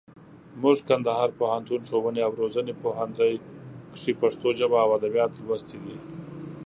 [0.61, 3.33] موږ کندهار پوهنتون، ښووني او روزني پوهنځي
[3.93, 5.97] کښي پښتو ژبه او اودبيات لوستي دي.